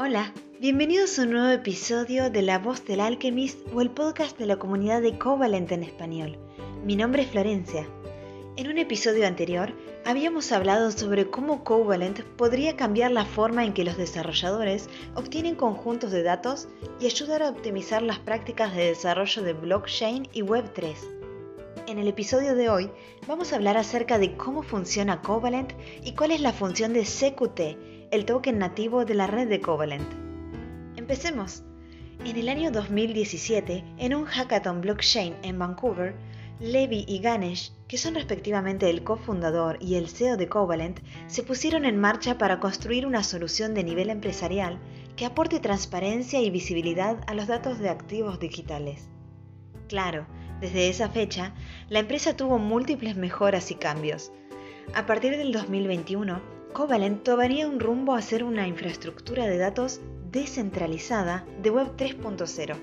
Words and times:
Hola, 0.00 0.32
bienvenidos 0.60 1.18
a 1.18 1.22
un 1.22 1.32
nuevo 1.32 1.48
episodio 1.48 2.30
de 2.30 2.40
La 2.40 2.60
Voz 2.60 2.84
del 2.84 3.00
Alchemist 3.00 3.58
o 3.74 3.80
el 3.80 3.90
podcast 3.90 4.38
de 4.38 4.46
la 4.46 4.56
comunidad 4.56 5.02
de 5.02 5.18
Covalent 5.18 5.72
en 5.72 5.82
español. 5.82 6.38
Mi 6.84 6.94
nombre 6.94 7.22
es 7.22 7.30
Florencia. 7.32 7.84
En 8.56 8.68
un 8.68 8.78
episodio 8.78 9.26
anterior 9.26 9.74
habíamos 10.06 10.52
hablado 10.52 10.92
sobre 10.92 11.28
cómo 11.28 11.64
Covalent 11.64 12.20
podría 12.36 12.76
cambiar 12.76 13.10
la 13.10 13.24
forma 13.24 13.64
en 13.64 13.72
que 13.72 13.82
los 13.82 13.96
desarrolladores 13.96 14.88
obtienen 15.16 15.56
conjuntos 15.56 16.12
de 16.12 16.22
datos 16.22 16.68
y 17.00 17.06
ayudar 17.06 17.42
a 17.42 17.48
optimizar 17.48 18.00
las 18.00 18.20
prácticas 18.20 18.76
de 18.76 18.84
desarrollo 18.84 19.42
de 19.42 19.52
blockchain 19.52 20.28
y 20.32 20.42
Web3. 20.42 20.94
En 21.88 21.98
el 21.98 22.06
episodio 22.06 22.54
de 22.54 22.68
hoy 22.68 22.88
vamos 23.26 23.52
a 23.52 23.56
hablar 23.56 23.76
acerca 23.76 24.20
de 24.20 24.36
cómo 24.36 24.62
funciona 24.62 25.22
Covalent 25.22 25.72
y 26.04 26.14
cuál 26.14 26.30
es 26.30 26.40
la 26.40 26.52
función 26.52 26.92
de 26.92 27.02
CQT 27.02 27.97
el 28.10 28.24
token 28.24 28.58
nativo 28.58 29.04
de 29.04 29.14
la 29.14 29.26
red 29.26 29.48
de 29.48 29.60
Covalent. 29.60 30.08
Empecemos. 30.96 31.62
En 32.24 32.36
el 32.36 32.48
año 32.48 32.70
2017, 32.70 33.84
en 33.98 34.14
un 34.14 34.24
hackathon 34.24 34.80
blockchain 34.80 35.34
en 35.42 35.58
Vancouver, 35.58 36.14
Levi 36.58 37.04
y 37.06 37.18
Ganesh, 37.20 37.72
que 37.86 37.98
son 37.98 38.14
respectivamente 38.14 38.88
el 38.88 39.04
cofundador 39.04 39.76
y 39.80 39.96
el 39.96 40.08
CEO 40.08 40.36
de 40.36 40.48
Covalent, 40.48 41.00
se 41.26 41.42
pusieron 41.42 41.84
en 41.84 42.00
marcha 42.00 42.38
para 42.38 42.60
construir 42.60 43.06
una 43.06 43.22
solución 43.22 43.74
de 43.74 43.84
nivel 43.84 44.10
empresarial 44.10 44.78
que 45.14 45.26
aporte 45.26 45.60
transparencia 45.60 46.40
y 46.40 46.50
visibilidad 46.50 47.18
a 47.26 47.34
los 47.34 47.46
datos 47.46 47.78
de 47.78 47.90
activos 47.90 48.40
digitales. 48.40 49.08
Claro, 49.86 50.26
desde 50.60 50.88
esa 50.88 51.10
fecha, 51.10 51.54
la 51.88 51.98
empresa 51.98 52.36
tuvo 52.36 52.58
múltiples 52.58 53.16
mejoras 53.16 53.70
y 53.70 53.74
cambios. 53.74 54.32
A 54.94 55.06
partir 55.06 55.36
del 55.36 55.52
2021, 55.52 56.57
Covalent 56.72 57.22
tomaría 57.22 57.66
un 57.66 57.80
rumbo 57.80 58.14
a 58.14 58.22
ser 58.22 58.44
una 58.44 58.68
infraestructura 58.68 59.46
de 59.46 59.58
datos 59.58 60.00
descentralizada 60.30 61.46
de 61.62 61.70
Web 61.70 61.96
3.0, 61.96 62.76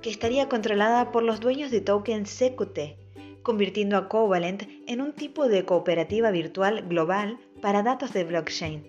que 0.00 0.10
estaría 0.10 0.48
controlada 0.48 1.12
por 1.12 1.22
los 1.22 1.40
dueños 1.40 1.70
de 1.70 1.80
tokens 1.80 2.30
CQT, 2.38 3.42
convirtiendo 3.42 3.96
a 3.96 4.08
Covalent 4.08 4.62
en 4.86 5.00
un 5.00 5.12
tipo 5.12 5.48
de 5.48 5.64
cooperativa 5.64 6.30
virtual 6.30 6.86
global 6.88 7.38
para 7.60 7.82
datos 7.82 8.12
de 8.12 8.24
blockchain. 8.24 8.84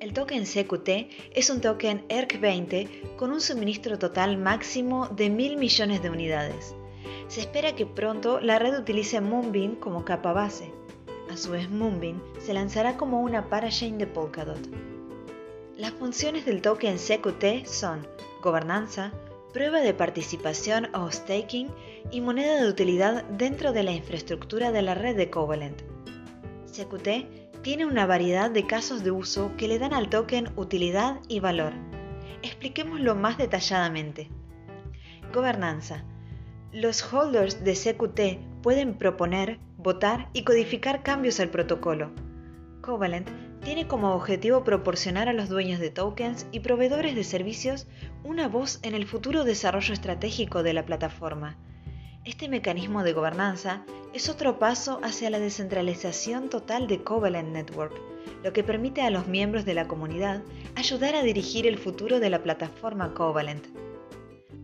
El 0.00 0.12
token 0.12 0.44
CQT 0.44 0.88
es 1.34 1.50
un 1.50 1.60
token 1.60 2.06
ERC20 2.08 3.16
con 3.16 3.30
un 3.30 3.40
suministro 3.40 3.98
total 3.98 4.38
máximo 4.38 5.08
de 5.08 5.28
mil 5.28 5.56
millones 5.56 6.02
de 6.02 6.10
unidades. 6.10 6.74
Se 7.28 7.40
espera 7.40 7.74
que 7.74 7.84
pronto 7.84 8.40
la 8.40 8.58
red 8.58 8.78
utilice 8.78 9.20
Moonbeam 9.20 9.76
como 9.76 10.04
capa 10.04 10.32
base. 10.32 10.72
A 11.30 11.36
su 11.36 11.50
vez, 11.50 11.68
Moonbeam 11.68 12.22
se 12.40 12.54
lanzará 12.54 12.96
como 12.96 13.20
una 13.20 13.48
parachain 13.48 13.98
de 13.98 14.06
Polkadot. 14.06 14.58
Las 15.76 15.92
funciones 15.92 16.46
del 16.46 16.62
token 16.62 16.96
CQT 16.96 17.66
son 17.66 18.06
gobernanza, 18.42 19.12
prueba 19.52 19.80
de 19.80 19.94
participación 19.94 20.88
o 20.94 21.10
staking 21.10 21.68
y 22.10 22.20
moneda 22.20 22.62
de 22.62 22.68
utilidad 22.68 23.24
dentro 23.24 23.72
de 23.72 23.82
la 23.82 23.92
infraestructura 23.92 24.72
de 24.72 24.82
la 24.82 24.94
red 24.94 25.16
de 25.16 25.30
Covalent. 25.30 25.82
CQT 26.66 27.62
tiene 27.62 27.86
una 27.86 28.06
variedad 28.06 28.50
de 28.50 28.66
casos 28.66 29.04
de 29.04 29.10
uso 29.10 29.52
que 29.56 29.68
le 29.68 29.78
dan 29.78 29.92
al 29.92 30.08
token 30.08 30.50
utilidad 30.56 31.20
y 31.28 31.40
valor. 31.40 31.72
Expliquémoslo 32.42 33.14
más 33.14 33.36
detalladamente. 33.36 34.30
Gobernanza. 35.32 36.04
Los 36.72 37.02
holders 37.12 37.64
de 37.64 37.74
CQT 37.74 38.47
pueden 38.62 38.94
proponer, 38.94 39.58
votar 39.76 40.28
y 40.32 40.44
codificar 40.44 41.02
cambios 41.02 41.40
al 41.40 41.50
protocolo. 41.50 42.10
Covalent 42.80 43.28
tiene 43.62 43.86
como 43.86 44.14
objetivo 44.14 44.64
proporcionar 44.64 45.28
a 45.28 45.32
los 45.32 45.48
dueños 45.48 45.80
de 45.80 45.90
tokens 45.90 46.46
y 46.52 46.60
proveedores 46.60 47.14
de 47.14 47.24
servicios 47.24 47.86
una 48.24 48.48
voz 48.48 48.78
en 48.82 48.94
el 48.94 49.06
futuro 49.06 49.44
desarrollo 49.44 49.92
estratégico 49.92 50.62
de 50.62 50.72
la 50.72 50.86
plataforma. 50.86 51.58
Este 52.24 52.48
mecanismo 52.48 53.02
de 53.02 53.12
gobernanza 53.12 53.84
es 54.12 54.28
otro 54.28 54.58
paso 54.58 55.00
hacia 55.02 55.30
la 55.30 55.38
descentralización 55.38 56.48
total 56.48 56.86
de 56.86 57.02
Covalent 57.02 57.50
Network, 57.50 57.94
lo 58.42 58.52
que 58.52 58.64
permite 58.64 59.02
a 59.02 59.10
los 59.10 59.26
miembros 59.26 59.64
de 59.64 59.74
la 59.74 59.88
comunidad 59.88 60.42
ayudar 60.74 61.14
a 61.14 61.22
dirigir 61.22 61.66
el 61.66 61.78
futuro 61.78 62.20
de 62.20 62.30
la 62.30 62.42
plataforma 62.42 63.14
Covalent. 63.14 63.66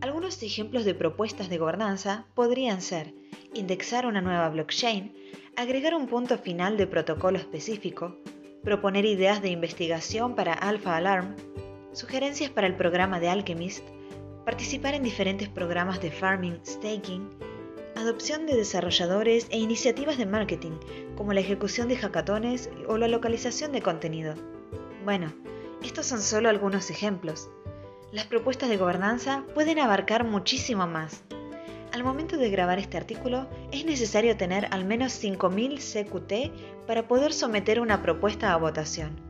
Algunos 0.01 0.43
ejemplos 0.43 0.85
de 0.85 0.95
propuestas 0.95 1.49
de 1.49 1.59
gobernanza 1.59 2.27
podrían 2.35 2.83
ser 2.83 3.15
indexar 3.55 4.07
una 4.07 4.21
nueva 4.21 4.49
blockchain, 4.49 5.15
agregar 5.57 5.95
un 5.95 6.07
punto 6.07 6.39
final 6.39 6.77
de 6.77 6.87
protocolo 6.87 7.39
específico, 7.39 8.17
proponer 8.63 9.05
ideas 9.05 9.43
de 9.43 9.51
investigación 9.51 10.35
para 10.35 10.55
Alpha 10.55 10.97
Alarm, 10.97 11.37
sugerencias 11.93 12.51
para 12.51 12.67
el 12.67 12.75
programa 12.75 13.21
de 13.21 13.29
Alchemist, 13.29 13.85
participar 14.45 14.95
en 14.95 15.03
diferentes 15.03 15.49
programas 15.49 16.01
de 16.01 16.11
farming, 16.11 16.59
staking, 16.67 17.31
adopción 17.97 18.47
de 18.47 18.57
desarrolladores 18.57 19.47
e 19.51 19.59
iniciativas 19.59 20.19
de 20.19 20.27
marketing, 20.27 20.73
como 21.17 21.33
la 21.33 21.41
ejecución 21.41 21.89
de 21.89 21.97
hackatones 21.97 22.71
o 22.89 22.99
la 22.99 23.09
localización 23.09 23.73
de 23.73 23.83
contenido. 23.83 24.35
Bueno, 25.05 25.33
estos 25.83 26.07
son 26.07 26.21
solo 26.21 26.49
algunos 26.49 26.91
ejemplos. 26.91 27.49
Las 28.11 28.27
propuestas 28.27 28.69
de 28.69 28.77
gobernanza 28.77 29.45
pueden 29.55 29.79
abarcar 29.79 30.25
muchísimo 30.25 30.87
más. 30.87 31.25
Al 31.95 32.03
momento 32.03 32.37
de 32.37 32.51
grabar 32.51 32.81
este 32.81 32.97
artículo 32.97 33.47
es 33.71 33.85
necesario 33.85 34.37
tener 34.37 34.67
al 34.73 34.85
menos 34.85 35.13
5.000 35.23 35.79
CQT 35.79 36.87
para 36.89 37.07
poder 37.07 37.33
someter 37.33 37.79
una 37.79 38.03
propuesta 38.03 38.53
a 38.53 38.57
votación. 38.57 39.21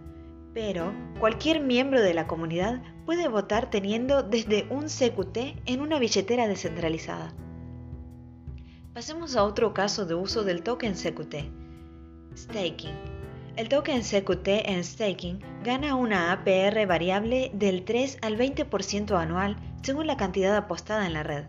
Pero 0.54 0.90
cualquier 1.20 1.60
miembro 1.60 2.00
de 2.00 2.14
la 2.14 2.26
comunidad 2.26 2.80
puede 3.04 3.28
votar 3.28 3.68
teniendo 3.68 4.22
desde 4.22 4.66
un 4.70 4.84
CQT 4.84 5.60
en 5.66 5.82
una 5.82 5.98
billetera 5.98 6.48
descentralizada. 6.48 7.34
Pasemos 8.94 9.36
a 9.36 9.44
otro 9.44 9.74
caso 9.74 10.06
de 10.06 10.14
uso 10.14 10.42
del 10.42 10.62
token 10.62 10.94
CQT. 10.94 11.34
Staking. 12.34 12.94
El 13.56 13.68
token 13.68 14.00
CQT 14.00 14.48
en 14.64 14.84
staking 14.84 15.38
gana 15.62 15.96
una 15.96 16.32
APR 16.32 16.86
variable 16.86 17.50
del 17.52 17.84
3 17.84 18.20
al 18.22 18.38
20% 18.38 19.20
anual 19.20 19.58
según 19.82 20.06
la 20.06 20.16
cantidad 20.16 20.56
apostada 20.56 21.06
en 21.06 21.12
la 21.12 21.24
red. 21.24 21.44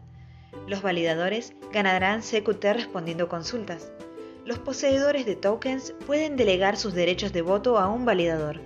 Los 0.67 0.81
validadores 0.81 1.53
ganarán 1.71 2.21
CQT 2.21 2.63
respondiendo 2.73 3.27
consultas. 3.27 3.91
Los 4.45 4.59
poseedores 4.59 5.25
de 5.25 5.35
tokens 5.35 5.93
pueden 6.05 6.35
delegar 6.35 6.77
sus 6.77 6.93
derechos 6.93 7.33
de 7.33 7.41
voto 7.41 7.77
a 7.77 7.87
un 7.87 8.05
validador. 8.05 8.61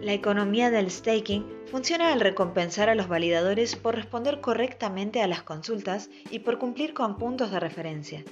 La 0.00 0.12
economía 0.14 0.70
del 0.70 0.90
staking 0.90 1.46
funciona 1.70 2.12
al 2.12 2.20
recompensar 2.20 2.88
a 2.88 2.94
los 2.94 3.08
validadores 3.08 3.76
por 3.76 3.94
responder 3.94 4.40
correctamente 4.40 5.20
a 5.20 5.26
las 5.26 5.42
consultas 5.42 6.10
y 6.30 6.40
por 6.40 6.58
cumplir 6.58 6.94
con 6.94 7.16
puntos 7.18 7.50
de 7.50 7.60
referencia. 7.60 8.24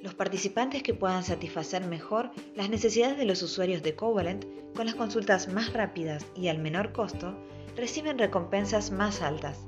Los 0.00 0.14
participantes 0.14 0.84
que 0.84 0.94
puedan 0.94 1.24
satisfacer 1.24 1.84
mejor 1.84 2.30
las 2.54 2.70
necesidades 2.70 3.18
de 3.18 3.24
los 3.24 3.42
usuarios 3.42 3.82
de 3.82 3.96
Covalent 3.96 4.44
con 4.76 4.86
las 4.86 4.94
consultas 4.94 5.48
más 5.48 5.72
rápidas 5.72 6.24
y 6.36 6.48
al 6.48 6.58
menor 6.58 6.92
costo 6.92 7.36
reciben 7.76 8.18
recompensas 8.18 8.92
más 8.92 9.20
altas. 9.20 9.66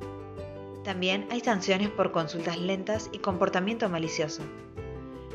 También 0.90 1.28
hay 1.30 1.38
sanciones 1.38 1.88
por 1.88 2.10
consultas 2.10 2.58
lentas 2.58 3.10
y 3.12 3.18
comportamiento 3.18 3.88
malicioso. 3.88 4.42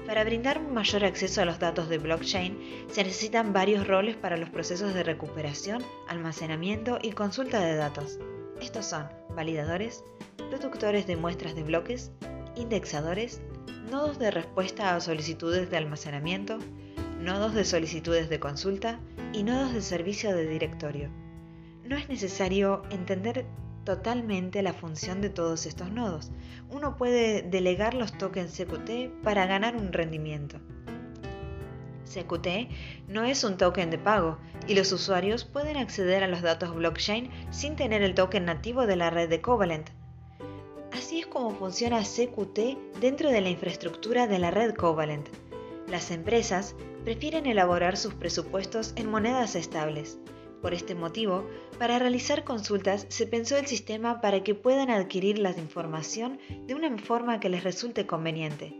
Para 0.06 0.26
brindar 0.26 0.62
mayor 0.62 1.06
acceso 1.06 1.42
a 1.42 1.46
los 1.46 1.60
datos 1.60 1.88
de 1.88 1.98
blockchain, 1.98 2.60
se 2.90 3.06
necesitan 3.06 3.54
varios 3.54 3.88
roles 3.88 4.18
para 4.18 4.36
los 4.36 4.50
procesos 4.50 4.94
de 4.94 5.04
recuperación, 5.04 5.82
almacenamiento 6.10 7.00
y 7.02 7.14
consulta 7.14 7.62
de 7.62 7.78
datos. 7.78 8.20
Estos 8.60 8.88
son 8.88 9.08
validadores, 9.34 10.04
productores 10.50 11.08
de 11.08 11.16
muestras 11.16 11.56
de 11.56 11.64
bloques, 11.64 12.12
indexadores, 12.58 13.42
nodos 13.90 14.20
de 14.20 14.32
respuesta 14.32 14.94
a 14.94 15.00
solicitudes 15.00 15.72
de 15.72 15.78
almacenamiento, 15.78 16.60
nodos 17.22 17.54
de 17.54 17.64
solicitudes 17.64 18.28
de 18.28 18.42
consulta 18.42 19.00
y 19.32 19.44
nodos 19.44 19.74
de 19.74 19.82
servicio 19.82 20.36
de 20.36 20.50
directorio. 20.50 21.10
No 21.86 21.96
es 21.96 22.10
necesario 22.10 22.82
entender 22.90 23.46
totalmente 23.86 24.62
la 24.62 24.74
función 24.74 25.22
de 25.22 25.30
todos 25.30 25.66
estos 25.66 25.92
nodos. 25.92 26.32
Uno 26.70 26.98
puede 26.98 27.44
delegar 27.44 27.94
los 27.94 28.18
tokens 28.18 28.58
CQT 28.58 29.24
para 29.24 29.46
ganar 29.46 29.78
un 29.78 29.94
rendimiento. 29.94 30.60
CQT 32.06 32.48
no 33.08 33.24
es 33.24 33.44
un 33.44 33.58
token 33.58 33.90
de 33.90 33.98
pago 33.98 34.38
y 34.68 34.76
los 34.76 34.92
usuarios 34.92 35.46
pueden 35.46 35.78
acceder 35.78 36.24
a 36.24 36.28
los 36.28 36.42
datos 36.42 36.76
blockchain 36.76 37.30
sin 37.52 37.76
tener 37.76 38.02
el 38.02 38.16
token 38.16 38.46
nativo 38.46 38.86
de 38.86 38.96
la 38.96 39.10
red 39.10 39.30
de 39.30 39.42
Covalent. 39.42 39.90
Así 40.92 41.20
es 41.20 41.28
como 41.28 41.52
funciona 41.52 42.02
CQT 42.02 43.00
dentro 43.00 43.32
de 43.32 43.42
la 43.42 43.50
infraestructura 43.50 44.28
de 44.28 44.40
la 44.40 44.52
red 44.52 44.74
Covalent. 44.76 45.30
Las 45.88 46.10
empresas 46.10 46.76
prefieren 47.04 47.46
elaborar 47.46 47.98
sus 47.98 48.14
presupuestos 48.14 48.94
en 48.96 49.12
monedas 49.12 49.56
estables 49.56 50.18
por 50.66 50.74
este 50.74 50.96
motivo, 50.96 51.48
para 51.78 52.00
realizar 52.00 52.44
consultas 52.44 53.06
se 53.10 53.28
pensó 53.28 53.56
el 53.56 53.68
sistema 53.68 54.20
para 54.20 54.42
que 54.42 54.56
puedan 54.56 54.90
adquirir 54.90 55.38
la 55.38 55.52
información 55.52 56.40
de 56.66 56.74
una 56.74 56.98
forma 56.98 57.40
que 57.40 57.50
les 57.50 57.64
resulte 57.64 58.08
conveniente. 58.08 58.76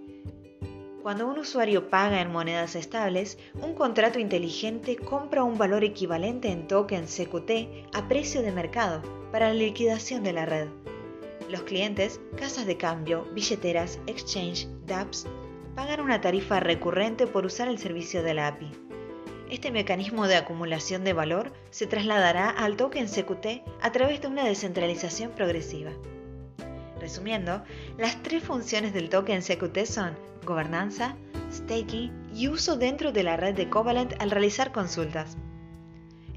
Cuando 1.04 1.28
un 1.28 1.38
usuario 1.38 1.92
paga 1.92 2.22
en 2.22 2.32
monedas 2.32 2.76
estables, 2.76 3.38
un 3.62 3.76
contrato 3.76 4.18
inteligente 4.18 4.96
compra 4.96 5.44
un 5.44 5.60
valor 5.60 5.84
equivalente 5.84 6.50
en 6.50 6.68
tokens 6.68 7.16
CQT 7.16 7.94
a 7.94 8.08
precio 8.08 8.42
de 8.42 8.52
mercado 8.52 9.04
para 9.32 9.50
la 9.50 9.54
liquidación 9.54 10.24
de 10.24 10.34
la 10.34 10.48
red. 10.48 10.70
Los 11.52 11.62
clientes, 11.62 12.20
casas 12.36 12.66
de 12.66 12.78
cambio, 12.78 13.28
billeteras, 13.36 14.00
exchange, 14.08 14.68
dApps, 14.88 15.28
pagan 15.76 16.00
una 16.00 16.20
tarifa 16.20 16.60
recurrente 16.60 17.28
por 17.28 17.46
usar 17.46 17.68
el 17.68 17.78
servicio 17.78 18.24
de 18.24 18.34
la 18.34 18.48
API. 18.48 18.85
Este 19.50 19.70
mecanismo 19.72 20.28
de 20.28 20.38
acumulación 20.38 21.04
de 21.04 21.14
valor 21.14 21.54
se 21.70 21.86
trasladará 21.86 22.50
al 22.50 22.78
token 22.78 23.08
CQT 23.08 23.62
a 23.82 23.92
través 23.92 24.20
de 24.22 24.28
una 24.28 24.44
descentralización 24.44 25.32
progresiva. 25.32 25.92
Resumiendo, 27.00 27.64
las 28.00 28.24
tres 28.24 28.44
funciones 28.44 28.92
del 28.92 29.10
token 29.10 29.42
CQT 29.42 29.86
son 29.86 30.18
gobernanza, 30.44 31.16
staking 31.52 32.12
y 32.34 32.48
uso 32.48 32.76
dentro 32.76 33.12
de 33.12 33.22
la 33.22 33.38
red 33.38 33.54
de 33.54 33.70
Covalent 33.70 34.20
al 34.20 34.32
realizar 34.32 34.72
consultas. 34.72 35.38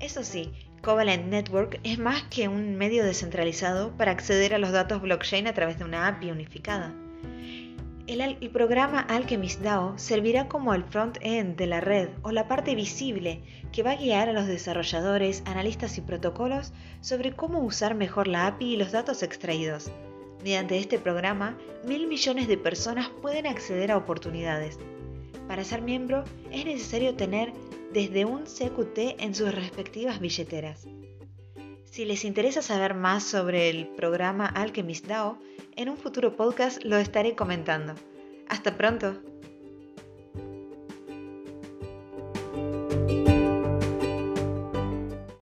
Eso 0.00 0.22
sí, 0.22 0.52
Covalent 0.82 1.26
Network 1.26 1.80
es 1.84 1.98
más 1.98 2.22
que 2.24 2.48
un 2.48 2.76
medio 2.76 3.04
descentralizado 3.04 3.96
para 3.96 4.12
acceder 4.12 4.54
a 4.54 4.58
los 4.58 4.70
datos 4.70 5.00
blockchain 5.00 5.46
a 5.46 5.54
través 5.54 5.78
de 5.78 5.84
una 5.84 6.06
API 6.08 6.30
unificada. 6.30 6.94
El, 8.08 8.38
programa 8.50 9.00
Alchemist 9.00 9.60
DAO 9.60 9.98
servirá 9.98 10.48
como 10.48 10.72
el 10.72 10.82
front-end 10.82 11.58
de 11.58 11.66
la 11.66 11.82
red 11.82 12.08
o 12.22 12.32
la 12.32 12.48
parte 12.48 12.74
visible 12.74 13.42
que 13.70 13.82
va 13.82 13.90
a 13.90 13.96
guiar 13.96 14.30
a 14.30 14.32
los 14.32 14.46
desarrolladores, 14.46 15.42
analistas 15.44 15.98
y 15.98 16.00
protocolos 16.00 16.72
sobre 17.02 17.36
cómo 17.36 17.58
usar 17.58 17.94
mejor 17.94 18.26
la 18.26 18.46
API 18.46 18.72
y 18.72 18.76
los 18.78 18.92
datos 18.92 19.22
extraídos. 19.22 19.90
Mediante 20.42 20.78
este 20.78 20.98
programa, 20.98 21.58
mil 21.84 22.06
millones 22.06 22.48
de 22.48 22.56
personas 22.56 23.10
pueden 23.20 23.46
acceder 23.46 23.92
a 23.92 23.98
oportunidades. 23.98 24.78
Para 25.46 25.62
ser 25.62 25.82
miembro 25.82 26.24
es 26.50 26.64
necesario 26.64 27.14
tener 27.14 27.52
desde 27.92 28.24
un 28.24 28.44
CQT 28.44 29.20
en 29.20 29.34
sus 29.34 29.54
respectivas 29.54 30.18
billeteras. 30.18 30.88
Si 31.90 32.04
les 32.04 32.24
interesa 32.24 32.62
saber 32.62 32.94
más 32.94 33.24
sobre 33.24 33.70
el 33.70 33.88
programa 33.88 34.46
Alchemist 34.46 35.06
DAO, 35.06 35.38
en 35.74 35.88
un 35.88 35.96
futuro 35.96 36.36
podcast 36.36 36.84
lo 36.84 36.96
estaré 36.96 37.34
comentando. 37.34 37.94
Hasta 38.48 38.76
pronto. 38.76 39.20